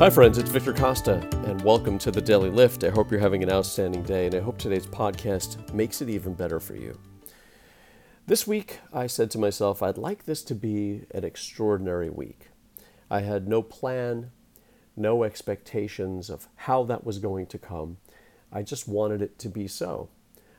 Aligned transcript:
Hi, 0.00 0.08
friends, 0.08 0.38
it's 0.38 0.48
Victor 0.48 0.72
Costa, 0.72 1.16
and 1.44 1.60
welcome 1.60 1.98
to 1.98 2.10
the 2.10 2.22
Daily 2.22 2.48
Lift. 2.48 2.84
I 2.84 2.88
hope 2.88 3.10
you're 3.10 3.20
having 3.20 3.42
an 3.42 3.50
outstanding 3.50 4.02
day, 4.02 4.24
and 4.24 4.34
I 4.34 4.40
hope 4.40 4.56
today's 4.56 4.86
podcast 4.86 5.74
makes 5.74 6.00
it 6.00 6.08
even 6.08 6.32
better 6.32 6.58
for 6.58 6.74
you. 6.74 6.98
This 8.26 8.46
week, 8.46 8.78
I 8.94 9.06
said 9.06 9.30
to 9.32 9.38
myself, 9.38 9.82
I'd 9.82 9.98
like 9.98 10.24
this 10.24 10.42
to 10.44 10.54
be 10.54 11.02
an 11.10 11.22
extraordinary 11.22 12.08
week. 12.08 12.48
I 13.10 13.20
had 13.20 13.46
no 13.46 13.60
plan, 13.60 14.30
no 14.96 15.22
expectations 15.22 16.30
of 16.30 16.48
how 16.56 16.82
that 16.84 17.04
was 17.04 17.18
going 17.18 17.44
to 17.48 17.58
come. 17.58 17.98
I 18.50 18.62
just 18.62 18.88
wanted 18.88 19.20
it 19.20 19.38
to 19.40 19.50
be 19.50 19.68
so. 19.68 20.08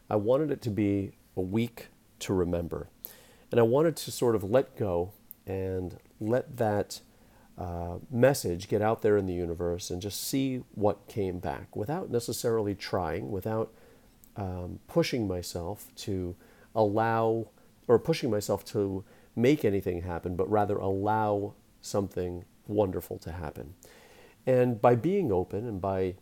I 0.08 0.18
wanted 0.18 0.52
it 0.52 0.62
to 0.62 0.70
be 0.70 1.14
a 1.36 1.42
week 1.42 1.88
to 2.20 2.34
remember. 2.36 2.90
And 3.50 3.60
I 3.60 3.64
wanted 3.64 3.96
to 3.96 4.12
sort 4.12 4.36
of 4.36 4.44
let 4.44 4.78
go 4.78 5.14
and 5.48 5.98
let 6.20 6.58
that 6.58 7.02
uh, 7.58 7.98
message 8.10 8.68
get 8.68 8.82
out 8.82 9.02
there 9.02 9.18
in 9.18 9.26
the 9.26 9.34
universe 9.34 9.90
and 9.90 10.02
just 10.02 10.24
see 10.24 10.64
what 10.74 11.08
came 11.08 11.40
back 11.40 11.76
without 11.76 12.10
necessarily 12.10 12.76
trying, 12.76 13.32
without 13.32 13.74
um, 14.36 14.80
pushing 14.88 15.28
myself 15.28 15.94
to 15.96 16.36
allow 16.74 17.48
or 17.88 18.00
pushing 18.00 18.32
myself 18.32 18.64
to 18.64 19.04
make 19.36 19.66
anything 19.66 20.02
happen, 20.02 20.36
but 20.36 20.50
rather 20.50 20.78
allow 20.78 21.54
something 21.82 22.46
wonderful 22.68 23.18
to 23.18 23.32
happen. 23.32 23.74
And 24.46 24.82
by 24.82 24.96
being 24.96 25.32
open 25.32 25.68
and 25.68 25.82
by 25.82 26.16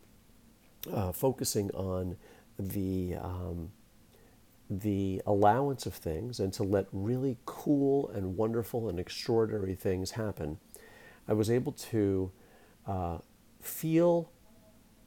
uh, 0.92 1.12
focusing 1.12 1.70
on 1.72 2.18
the 2.58 3.16
um, 3.16 3.72
the 4.70 5.20
allowance 5.26 5.88
of 5.88 5.96
things 5.96 6.40
and 6.40 6.54
to 6.54 6.64
let 6.64 6.86
really 6.92 7.38
cool 7.46 8.08
and 8.10 8.38
wonderful 8.38 8.88
and 8.88 9.00
extraordinary 9.00 9.74
things 9.74 10.12
happen, 10.12 10.60
I 11.30 11.34
was 11.34 11.52
able 11.52 11.74
to 11.74 12.32
uh, 12.88 13.20
feel 13.62 14.32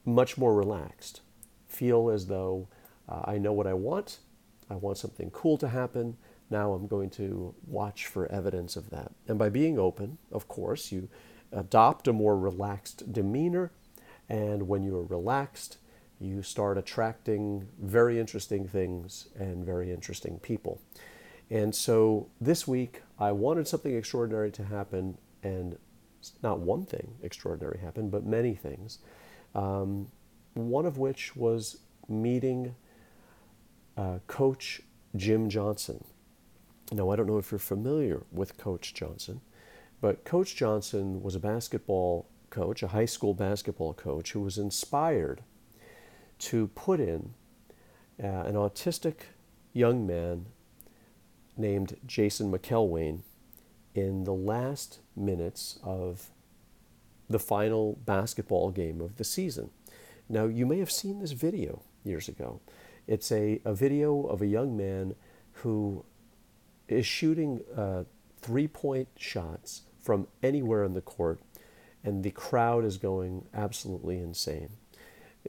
much 0.05 0.37
more 0.37 0.55
relaxed, 0.55 1.21
feel 1.67 2.09
as 2.09 2.27
though 2.27 2.69
uh, 3.09 3.23
I 3.25 3.37
know 3.37 3.51
what 3.51 3.67
I 3.67 3.73
want. 3.73 4.19
I 4.69 4.75
want 4.75 4.97
something 4.97 5.29
cool 5.31 5.57
to 5.57 5.67
happen. 5.67 6.15
Now 6.49 6.73
I'm 6.73 6.87
going 6.87 7.09
to 7.11 7.53
watch 7.67 8.05
for 8.07 8.31
evidence 8.31 8.77
of 8.77 8.89
that. 8.91 9.11
And 9.27 9.37
by 9.37 9.49
being 9.49 9.77
open, 9.77 10.17
of 10.31 10.47
course, 10.47 10.93
you 10.93 11.09
adopt 11.51 12.07
a 12.07 12.13
more 12.13 12.39
relaxed 12.39 13.11
demeanor. 13.11 13.71
And 14.29 14.69
when 14.69 14.83
you 14.83 14.95
are 14.95 15.05
relaxed, 15.05 15.77
you 16.19 16.41
start 16.41 16.77
attracting 16.77 17.67
very 17.81 18.17
interesting 18.17 18.65
things 18.65 19.27
and 19.37 19.65
very 19.65 19.91
interesting 19.91 20.39
people. 20.39 20.79
And 21.49 21.75
so 21.75 22.29
this 22.39 22.65
week, 22.65 23.01
I 23.19 23.33
wanted 23.33 23.67
something 23.67 23.93
extraordinary 23.93 24.51
to 24.51 24.63
happen, 24.63 25.17
and 25.43 25.77
not 26.41 26.59
one 26.59 26.85
thing 26.85 27.15
extraordinary 27.21 27.79
happened, 27.79 28.11
but 28.11 28.25
many 28.25 28.53
things. 28.53 28.99
Um, 29.55 30.07
one 30.53 30.85
of 30.85 30.97
which 30.97 31.35
was 31.35 31.77
meeting 32.07 32.75
uh, 33.97 34.19
Coach 34.27 34.81
Jim 35.15 35.49
Johnson. 35.49 36.03
Now, 36.91 37.09
I 37.09 37.15
don't 37.15 37.27
know 37.27 37.37
if 37.37 37.51
you're 37.51 37.59
familiar 37.59 38.23
with 38.31 38.57
Coach 38.57 38.93
Johnson, 38.93 39.41
but 40.01 40.25
Coach 40.25 40.55
Johnson 40.55 41.23
was 41.23 41.35
a 41.35 41.39
basketball 41.39 42.27
coach, 42.49 42.83
a 42.83 42.89
high 42.89 43.05
school 43.05 43.33
basketball 43.33 43.93
coach, 43.93 44.33
who 44.33 44.41
was 44.41 44.57
inspired 44.57 45.43
to 46.39 46.67
put 46.69 46.99
in 46.99 47.33
uh, 48.21 48.27
an 48.27 48.55
autistic 48.55 49.15
young 49.71 50.05
man 50.05 50.47
named 51.57 51.97
Jason 52.05 52.51
McElwain 52.51 53.21
in 53.95 54.23
the 54.23 54.33
last 54.33 54.99
minutes 55.15 55.79
of 55.83 56.29
the 57.29 57.39
final 57.39 57.97
basketball 58.05 58.71
game 58.71 59.01
of 59.01 59.17
the 59.17 59.23
season. 59.23 59.69
Now, 60.29 60.45
you 60.45 60.65
may 60.65 60.79
have 60.79 60.91
seen 60.91 61.19
this 61.19 61.31
video 61.31 61.81
years 62.03 62.27
ago. 62.27 62.61
It's 63.07 63.31
a, 63.31 63.61
a 63.65 63.73
video 63.73 64.23
of 64.23 64.41
a 64.41 64.47
young 64.47 64.77
man 64.77 65.15
who 65.51 66.05
is 66.87 67.05
shooting 67.05 67.61
uh, 67.75 68.03
three 68.37 68.67
point 68.67 69.07
shots 69.17 69.83
from 70.01 70.27
anywhere 70.41 70.83
in 70.83 70.93
the 70.93 71.01
court, 71.01 71.39
and 72.03 72.23
the 72.23 72.31
crowd 72.31 72.83
is 72.85 72.97
going 72.97 73.45
absolutely 73.53 74.19
insane. 74.19 74.69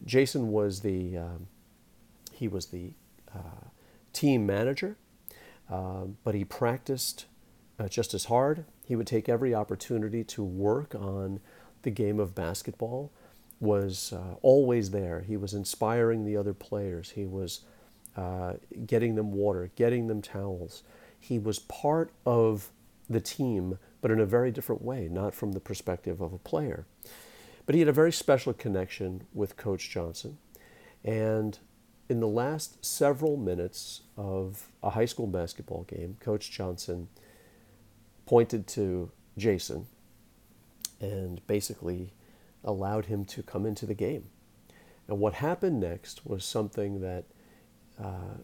Jason 0.05 0.51
was 0.51 0.81
the 0.81 1.17
um, 1.19 1.47
he 2.33 2.49
was 2.49 2.67
the 2.67 2.93
uh, 3.35 3.69
team 4.13 4.47
manager, 4.47 4.97
uh, 5.71 6.05
but 6.25 6.35
he 6.35 6.45
practiced 6.45 7.27
uh, 7.79 7.89
just 7.89 8.15
as 8.15 8.27
hard. 8.27 8.65
He 8.85 8.97
would 8.97 9.07
take 9.07 9.29
every 9.29 9.55
opportunity 9.55 10.25
to 10.25 10.43
work 10.45 10.95
on 10.95 11.41
the 11.83 11.91
game 11.91 12.21
of 12.21 12.35
basketball. 12.35 13.11
Was 13.61 14.13
uh, 14.13 14.35
always 14.43 14.91
there. 14.91 15.21
He 15.21 15.37
was 15.37 15.55
inspiring 15.55 16.25
the 16.25 16.37
other 16.37 16.53
players. 16.53 17.11
He 17.11 17.25
was 17.25 17.61
uh, 18.17 18.55
getting 18.87 19.15
them 19.15 19.33
water, 19.33 19.71
getting 19.77 20.09
them 20.09 20.23
towels. 20.23 20.83
He 21.19 21.39
was 21.39 21.59
part 21.59 22.13
of 22.27 22.71
the 23.09 23.21
team, 23.21 23.79
but 24.01 24.11
in 24.11 24.21
a 24.21 24.27
very 24.27 24.51
different 24.51 24.83
way, 24.83 25.09
not 25.11 25.35
from 25.35 25.53
the 25.53 25.61
perspective 25.61 26.21
of 26.21 26.33
a 26.33 26.39
player. 26.39 26.85
But 27.67 27.75
he 27.75 27.81
had 27.81 27.89
a 27.89 27.93
very 27.93 28.13
special 28.13 28.53
connection 28.53 29.27
with 29.33 29.57
Coach 29.57 29.89
Johnson. 29.91 30.39
And 31.03 31.59
in 32.09 32.21
the 32.21 32.29
last 32.29 32.85
several 32.85 33.37
minutes 33.37 34.03
of 34.17 34.69
a 34.83 34.91
high 34.91 35.07
school 35.07 35.27
basketball 35.27 35.85
game, 35.85 36.17
Coach 36.21 36.51
Johnson 36.51 37.09
pointed 38.27 38.67
to 38.69 39.11
Jason 39.37 39.87
and 41.01 41.47
basically 41.47 42.13
allowed 42.65 43.07
him 43.07 43.25
to 43.25 43.43
come 43.43 43.67
into 43.67 43.87
the 43.87 43.95
game. 43.95 44.25
And 45.09 45.19
what 45.19 45.35
happened 45.35 45.81
next 45.81 46.25
was 46.25 46.45
something 46.45 47.01
that 47.01 47.25
uh, 48.03 48.39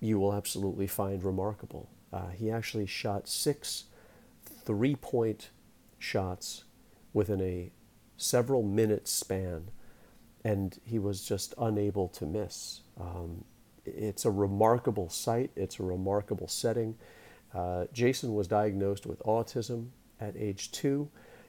you 0.00 0.18
will 0.18 0.34
absolutely 0.34 0.86
find 0.86 1.22
remarkable. 1.22 1.90
Uh, 2.12 2.28
he 2.28 2.50
actually 2.50 2.86
shot 2.86 3.28
six 3.28 3.84
three 4.64 4.96
point 4.96 5.50
shots 5.98 6.64
within 7.12 7.40
a 7.40 7.70
several 8.16 8.62
minute 8.62 9.06
span, 9.06 9.70
and 10.44 10.78
he 10.84 10.98
was 10.98 11.22
just 11.22 11.54
unable 11.58 12.08
to 12.08 12.24
miss. 12.24 12.80
Um, 13.00 13.44
it's 13.84 14.24
a 14.24 14.30
remarkable 14.30 15.08
sight, 15.08 15.50
it's 15.54 15.78
a 15.78 15.82
remarkable 15.82 16.48
setting. 16.48 16.96
Uh, 17.54 17.86
Jason 17.92 18.34
was 18.34 18.48
diagnosed 18.48 19.06
with 19.06 19.18
autism 19.20 19.88
at 20.20 20.36
age 20.36 20.72
two, 20.72 21.08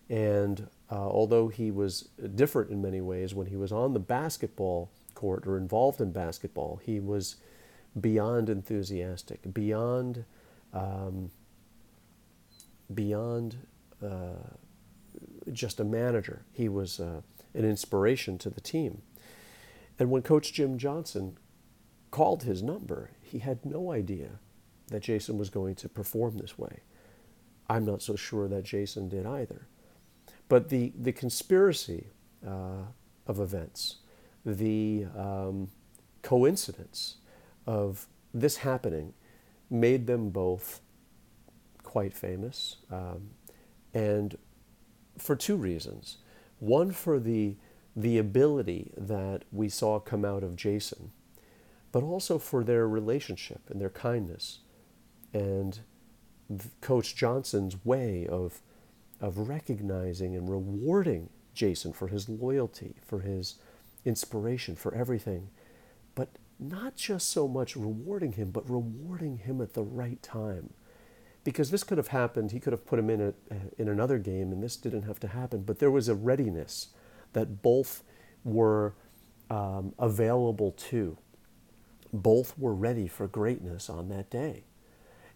and 0.10 0.68
uh, 0.92 0.96
although 0.96 1.48
he 1.48 1.72
was 1.72 2.10
different 2.36 2.72
in 2.72 2.82
many 2.82 3.02
ways, 3.02 3.34
when 3.34 3.48
he 3.48 3.56
was 3.56 3.72
on 3.72 3.94
the 3.94 4.00
basketball 4.00 4.90
court 5.14 5.46
or 5.48 5.58
involved 5.58 6.00
in 6.00 6.12
basketball, 6.12 6.80
he 6.84 7.00
was 7.00 7.38
beyond 8.00 8.50
enthusiastic, 8.50 9.54
beyond 9.54 10.24
um, 10.74 11.32
beyond 12.94 13.58
uh, 14.04 14.54
just 15.52 15.80
a 15.80 15.84
manager. 15.84 16.46
He 16.52 16.70
was 16.70 17.00
uh, 17.00 17.22
an 17.54 17.66
inspiration 17.66 18.38
to 18.40 18.50
the 18.50 18.62
team. 18.62 19.02
And 20.00 20.12
when 20.12 20.22
Coach 20.22 20.54
Jim 20.54 20.78
Johnson 20.78 21.38
called 22.12 22.44
his 22.44 22.62
number, 22.62 23.12
he 23.22 23.40
had 23.40 23.66
no 23.66 23.92
idea 23.92 24.40
that 24.88 25.02
Jason 25.02 25.38
was 25.38 25.50
going 25.50 25.76
to 25.76 25.90
perform 25.90 26.38
this 26.38 26.58
way. 26.58 26.80
I'm 27.70 27.86
not 27.86 28.02
so 28.02 28.16
sure 28.16 28.48
that 28.48 28.64
Jason 28.64 29.10
did 29.10 29.26
either. 29.26 29.68
But 30.50 30.70
the, 30.70 30.94
the 30.98 31.12
conspiracy 31.12 32.08
uh, 32.46 32.86
of 33.26 33.40
events, 33.40 33.98
the 34.46 35.06
um, 35.18 35.70
coincidence 36.22 37.18
of 37.66 38.08
this 38.34 38.58
happening, 38.58 39.14
made 39.70 40.08
them 40.08 40.30
both 40.30 40.80
quite 41.84 42.14
famous. 42.14 42.78
Um, 42.90 43.32
and 43.94 44.38
for 45.18 45.36
two 45.36 45.56
reasons. 45.56 46.18
One, 46.60 46.92
for 46.92 47.20
the, 47.20 47.56
the 47.96 48.18
ability 48.18 48.92
that 48.98 49.44
we 49.52 49.70
saw 49.70 50.00
come 50.00 50.24
out 50.24 50.44
of 50.44 50.56
Jason, 50.56 51.12
but 51.92 52.04
also 52.04 52.38
for 52.40 52.64
their 52.64 52.88
relationship 52.88 53.70
and 53.70 53.82
their 53.82 53.90
kindness 53.90 54.60
and 55.34 55.80
Coach 56.82 57.16
Johnson's 57.16 57.84
way 57.86 58.26
of, 58.28 58.62
of 59.20 59.50
recognizing 59.50 60.36
and 60.36 60.50
rewarding 60.50 61.30
Jason 61.54 61.94
for 61.94 62.08
his 62.08 62.30
loyalty, 62.30 62.96
for 63.06 63.20
his 63.20 63.56
inspiration, 64.06 64.76
for 64.76 64.94
everything. 64.94 65.50
But 66.16 66.30
not 66.60 66.96
just 66.96 67.30
so 67.30 67.48
much 67.48 67.76
rewarding 67.76 68.34
him, 68.34 68.52
but 68.52 68.70
rewarding 68.70 69.38
him 69.38 69.62
at 69.62 69.74
the 69.74 69.84
right 69.84 70.22
time. 70.24 70.74
Because 71.44 71.72
this 71.72 71.84
could 71.84 71.98
have 71.98 72.10
happened, 72.10 72.52
he 72.52 72.60
could 72.60 72.74
have 72.74 72.86
put 72.86 73.00
him 73.00 73.10
in, 73.10 73.22
a, 73.22 73.34
in 73.78 73.88
another 73.88 74.18
game, 74.18 74.52
and 74.52 74.62
this 74.62 74.76
didn't 74.76 75.04
have 75.04 75.20
to 75.22 75.28
happen. 75.30 75.62
But 75.62 75.80
there 75.80 75.92
was 75.92 76.10
a 76.10 76.16
readiness 76.16 76.88
that 77.34 77.62
both 77.62 78.04
were 78.44 78.96
um, 79.50 79.94
available 80.00 80.72
to. 80.72 81.18
Both 82.12 82.58
were 82.58 82.74
ready 82.74 83.08
for 83.08 83.28
greatness 83.28 83.90
on 83.90 84.10
that 84.10 84.30
day. 84.30 84.64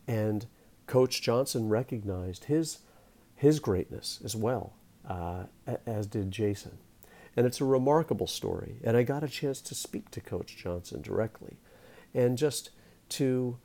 And 0.07 0.45
Coach 0.88 1.21
Johnson 1.21 1.69
recognized 1.69 2.45
his, 2.45 2.80
his 3.36 3.59
greatness 3.59 4.19
as 4.24 4.36
well. 4.36 4.74
uh, 5.07 5.44
as 5.86 6.07
did 6.07 6.31
Jason. 6.31 6.77
And 7.36 7.45
it's 7.45 7.62
a 7.62 7.65
remarkable 7.65 8.27
story. 8.27 8.77
And 8.83 8.98
I 8.98 9.03
got 9.03 9.24
a 9.24 9.27
chance 9.27 9.62
to 9.62 9.75
speak 9.75 10.12
to 10.12 10.21
Coach 10.21 10.57
Johnson 10.57 11.01
directly. 11.01 11.57
And 12.13 12.38
just 12.38 12.71
to 13.09 13.57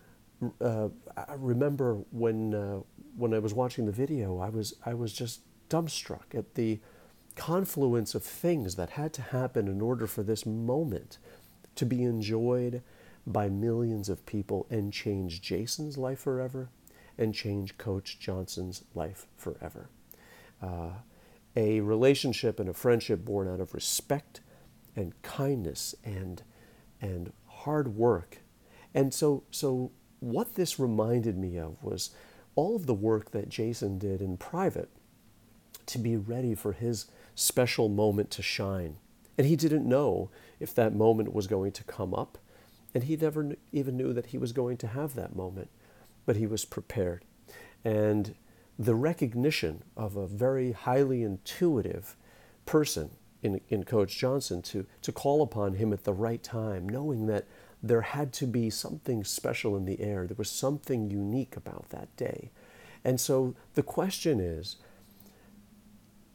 uh, 0.60 0.88
remember 1.36 1.98
when, 2.10 2.54
uh, 2.54 2.80
when 3.16 3.34
I 3.34 3.38
was 3.38 3.54
watching 3.54 3.86
the 3.86 3.92
video, 3.92 4.38
I 4.38 4.48
was, 4.48 4.74
I 4.84 4.94
was 4.94 5.12
just 5.12 5.40
dumbstruck 5.68 6.34
at 6.34 6.54
the 6.54 6.80
confluence 7.34 8.14
of 8.14 8.22
things 8.22 8.76
that 8.76 8.90
had 8.90 9.12
to 9.14 9.22
happen 9.22 9.68
in 9.68 9.80
order 9.80 10.06
for 10.06 10.22
this 10.22 10.46
moment 10.46 11.18
to 11.74 11.84
be 11.84 12.02
enjoyed 12.02 12.82
by 13.26 13.48
millions 13.48 14.08
of 14.08 14.24
people 14.26 14.66
and 14.70 14.92
change 14.92 15.42
Jason's 15.42 15.98
life 15.98 16.20
forever 16.20 16.70
and 17.18 17.34
change 17.34 17.78
Coach 17.78 18.18
Johnson's 18.18 18.84
life 18.94 19.26
forever. 19.36 19.88
Uh, 20.62 20.90
a 21.56 21.80
relationship 21.80 22.60
and 22.60 22.68
a 22.68 22.74
friendship 22.74 23.24
born 23.24 23.48
out 23.48 23.60
of 23.60 23.74
respect 23.74 24.40
and 24.94 25.20
kindness 25.22 25.94
and, 26.04 26.42
and 27.00 27.32
hard 27.46 27.96
work. 27.96 28.38
And 28.94 29.12
so, 29.12 29.44
so, 29.50 29.90
what 30.20 30.54
this 30.54 30.78
reminded 30.78 31.36
me 31.36 31.58
of 31.58 31.82
was 31.82 32.10
all 32.54 32.74
of 32.74 32.86
the 32.86 32.94
work 32.94 33.32
that 33.32 33.48
Jason 33.48 33.98
did 33.98 34.22
in 34.22 34.36
private 34.36 34.88
to 35.86 35.98
be 35.98 36.16
ready 36.16 36.54
for 36.54 36.72
his 36.72 37.06
special 37.34 37.88
moment 37.88 38.30
to 38.32 38.42
shine. 38.42 38.96
And 39.38 39.46
he 39.46 39.56
didn't 39.56 39.86
know 39.86 40.30
if 40.58 40.74
that 40.74 40.94
moment 40.94 41.34
was 41.34 41.46
going 41.46 41.72
to 41.72 41.84
come 41.84 42.14
up, 42.14 42.38
and 42.96 43.04
he 43.04 43.14
never 43.14 43.54
even 43.72 43.94
knew 43.94 44.14
that 44.14 44.28
he 44.28 44.38
was 44.38 44.52
going 44.52 44.78
to 44.78 44.86
have 44.86 45.14
that 45.14 45.36
moment, 45.36 45.68
but 46.24 46.36
he 46.36 46.46
was 46.46 46.64
prepared. 46.64 47.26
And 47.84 48.34
the 48.78 48.94
recognition 48.94 49.82
of 49.98 50.16
a 50.16 50.26
very 50.26 50.72
highly 50.72 51.22
intuitive 51.22 52.16
person 52.64 53.10
in, 53.42 53.60
in 53.68 53.84
Coach 53.84 54.16
Johnson 54.16 54.62
to, 54.62 54.86
to 55.02 55.12
call 55.12 55.42
upon 55.42 55.74
him 55.74 55.92
at 55.92 56.04
the 56.04 56.14
right 56.14 56.42
time, 56.42 56.88
knowing 56.88 57.26
that 57.26 57.44
there 57.82 58.00
had 58.00 58.32
to 58.32 58.46
be 58.46 58.70
something 58.70 59.24
special 59.24 59.76
in 59.76 59.84
the 59.84 60.00
air. 60.00 60.26
There 60.26 60.34
was 60.38 60.48
something 60.48 61.10
unique 61.10 61.54
about 61.54 61.90
that 61.90 62.16
day. 62.16 62.50
And 63.04 63.20
so 63.20 63.54
the 63.74 63.82
question 63.82 64.40
is 64.40 64.76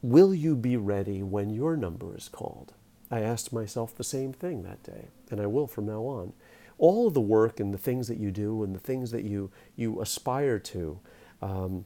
will 0.00 0.32
you 0.32 0.54
be 0.54 0.76
ready 0.76 1.24
when 1.24 1.50
your 1.50 1.76
number 1.76 2.16
is 2.16 2.28
called? 2.28 2.72
I 3.12 3.20
asked 3.20 3.52
myself 3.52 3.94
the 3.94 4.04
same 4.04 4.32
thing 4.32 4.62
that 4.62 4.82
day, 4.82 5.08
and 5.30 5.38
I 5.38 5.46
will 5.46 5.66
from 5.66 5.84
now 5.84 6.00
on. 6.04 6.32
All 6.82 7.06
of 7.06 7.14
the 7.14 7.20
work 7.20 7.60
and 7.60 7.72
the 7.72 7.78
things 7.78 8.08
that 8.08 8.18
you 8.18 8.32
do 8.32 8.64
and 8.64 8.74
the 8.74 8.80
things 8.80 9.12
that 9.12 9.22
you, 9.22 9.52
you 9.76 10.00
aspire 10.00 10.58
to, 10.58 10.98
um, 11.40 11.84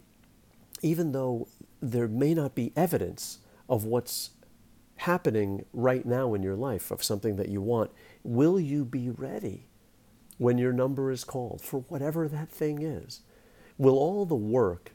even 0.80 1.12
though 1.12 1.48
there 1.82 2.08
may 2.08 2.32
not 2.32 2.54
be 2.54 2.72
evidence 2.74 3.40
of 3.68 3.84
what's 3.84 4.30
happening 4.96 5.66
right 5.74 6.06
now 6.06 6.32
in 6.32 6.42
your 6.42 6.56
life, 6.56 6.90
of 6.90 7.04
something 7.04 7.36
that 7.36 7.50
you 7.50 7.60
want, 7.60 7.90
will 8.22 8.58
you 8.58 8.86
be 8.86 9.10
ready 9.10 9.66
when 10.38 10.56
your 10.56 10.72
number 10.72 11.10
is 11.10 11.24
called 11.24 11.60
for 11.60 11.80
whatever 11.88 12.26
that 12.26 12.48
thing 12.48 12.80
is? 12.80 13.20
Will 13.76 13.98
all 13.98 14.24
the 14.24 14.34
work 14.34 14.92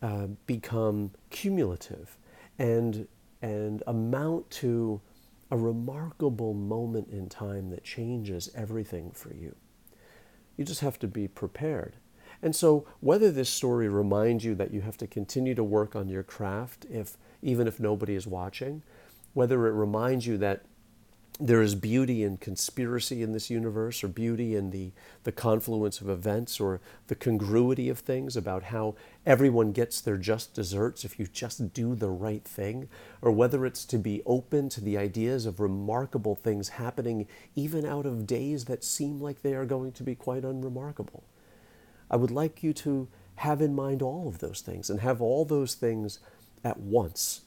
uh, 0.00 0.28
become 0.46 1.10
cumulative 1.28 2.16
and, 2.58 3.06
and 3.42 3.82
amount 3.86 4.50
to 4.50 5.02
a 5.50 5.56
remarkable 5.56 6.54
moment 6.54 7.08
in 7.08 7.28
time 7.28 7.70
that 7.70 7.84
changes 7.84 8.50
everything 8.54 9.10
for 9.10 9.32
you? 9.32 9.54
You 10.56 10.64
just 10.64 10.80
have 10.80 10.98
to 11.00 11.08
be 11.08 11.28
prepared. 11.28 11.96
And 12.42 12.54
so, 12.54 12.86
whether 13.00 13.30
this 13.30 13.48
story 13.48 13.88
reminds 13.88 14.44
you 14.44 14.54
that 14.56 14.72
you 14.72 14.82
have 14.82 14.96
to 14.98 15.06
continue 15.06 15.54
to 15.54 15.64
work 15.64 15.96
on 15.96 16.08
your 16.08 16.22
craft, 16.22 16.86
if 16.90 17.16
even 17.42 17.66
if 17.66 17.80
nobody 17.80 18.14
is 18.14 18.26
watching, 18.26 18.82
whether 19.32 19.66
it 19.66 19.72
reminds 19.72 20.26
you 20.26 20.36
that 20.38 20.64
there 21.40 21.62
is 21.62 21.74
beauty 21.74 22.22
in 22.22 22.36
conspiracy 22.36 23.20
in 23.20 23.32
this 23.32 23.50
universe, 23.50 24.04
or 24.04 24.08
beauty 24.08 24.54
in 24.54 24.70
the, 24.70 24.92
the 25.24 25.32
confluence 25.32 26.00
of 26.00 26.08
events, 26.08 26.60
or 26.60 26.80
the 27.08 27.16
congruity 27.16 27.88
of 27.88 27.98
things 27.98 28.36
about 28.36 28.64
how 28.64 28.94
everyone 29.26 29.72
gets 29.72 30.00
their 30.00 30.16
just 30.16 30.54
desserts 30.54 31.04
if 31.04 31.18
you 31.18 31.26
just 31.26 31.72
do 31.72 31.96
the 31.96 32.08
right 32.08 32.44
thing, 32.44 32.88
or 33.20 33.32
whether 33.32 33.66
it's 33.66 33.84
to 33.84 33.98
be 33.98 34.22
open 34.26 34.68
to 34.68 34.80
the 34.80 34.96
ideas 34.96 35.44
of 35.44 35.58
remarkable 35.58 36.36
things 36.36 36.68
happening 36.70 37.26
even 37.56 37.84
out 37.84 38.06
of 38.06 38.28
days 38.28 38.66
that 38.66 38.84
seem 38.84 39.20
like 39.20 39.42
they 39.42 39.54
are 39.54 39.66
going 39.66 39.90
to 39.90 40.04
be 40.04 40.14
quite 40.14 40.44
unremarkable. 40.44 41.24
I 42.08 42.16
would 42.16 42.30
like 42.30 42.62
you 42.62 42.72
to 42.74 43.08
have 43.36 43.60
in 43.60 43.74
mind 43.74 44.02
all 44.02 44.28
of 44.28 44.38
those 44.38 44.60
things 44.60 44.88
and 44.88 45.00
have 45.00 45.20
all 45.20 45.44
those 45.44 45.74
things 45.74 46.20
at 46.62 46.78
once 46.78 47.40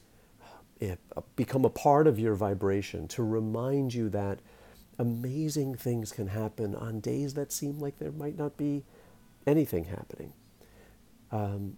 become 1.36 1.64
a 1.64 1.70
part 1.70 2.06
of 2.06 2.18
your 2.18 2.34
vibration 2.34 3.08
to 3.08 3.22
remind 3.22 3.94
you 3.94 4.08
that 4.10 4.40
amazing 4.98 5.74
things 5.74 6.12
can 6.12 6.28
happen 6.28 6.74
on 6.74 7.00
days 7.00 7.34
that 7.34 7.52
seem 7.52 7.78
like 7.78 7.98
there 7.98 8.12
might 8.12 8.36
not 8.36 8.56
be 8.56 8.84
anything 9.46 9.84
happening. 9.84 10.32
Um, 11.30 11.76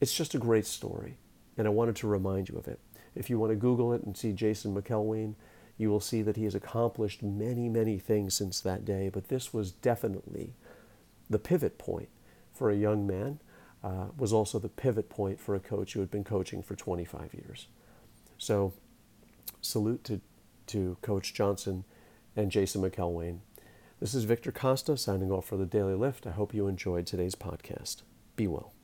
it's 0.00 0.14
just 0.14 0.34
a 0.34 0.38
great 0.38 0.66
story, 0.66 1.18
and 1.56 1.66
I 1.66 1.70
wanted 1.70 1.96
to 1.96 2.06
remind 2.06 2.48
you 2.48 2.58
of 2.58 2.68
it. 2.68 2.78
If 3.14 3.30
you 3.30 3.38
want 3.38 3.50
to 3.50 3.56
Google 3.56 3.92
it 3.92 4.02
and 4.02 4.16
see 4.16 4.32
Jason 4.32 4.74
McElwain, 4.74 5.34
you 5.78 5.90
will 5.90 6.00
see 6.00 6.22
that 6.22 6.36
he 6.36 6.44
has 6.44 6.54
accomplished 6.54 7.22
many, 7.22 7.68
many 7.68 7.98
things 7.98 8.34
since 8.34 8.60
that 8.60 8.84
day, 8.84 9.08
but 9.08 9.28
this 9.28 9.52
was 9.52 9.72
definitely 9.72 10.54
the 11.28 11.38
pivot 11.38 11.78
point 11.78 12.08
for 12.52 12.70
a 12.70 12.76
young 12.76 13.06
man 13.06 13.40
uh, 13.84 14.06
was 14.16 14.32
also 14.32 14.58
the 14.58 14.68
pivot 14.68 15.08
point 15.08 15.40
for 15.40 15.54
a 15.54 15.60
coach 15.60 15.92
who 15.92 16.00
had 16.00 16.10
been 16.10 16.24
coaching 16.24 16.62
for 16.62 16.74
25 16.74 17.34
years. 17.34 17.68
So, 18.38 18.72
salute 19.60 20.04
to, 20.04 20.20
to 20.68 20.96
Coach 21.02 21.34
Johnson 21.34 21.84
and 22.34 22.50
Jason 22.50 22.82
McElwain. 22.82 23.38
This 23.98 24.14
is 24.14 24.24
Victor 24.24 24.52
Costa 24.52 24.96
signing 24.96 25.30
off 25.30 25.46
for 25.46 25.56
the 25.56 25.64
Daily 25.64 25.94
Lift. 25.94 26.26
I 26.26 26.32
hope 26.32 26.52
you 26.52 26.68
enjoyed 26.68 27.06
today's 27.06 27.34
podcast. 27.34 28.02
Be 28.36 28.46
well. 28.46 28.75